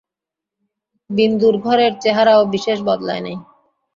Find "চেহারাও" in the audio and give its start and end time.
1.99-2.41